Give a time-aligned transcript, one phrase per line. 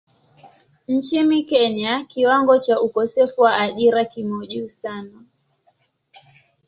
[0.87, 5.23] Nchini Kenya kiwango cha ukosefu wa ajira kimo juu sana.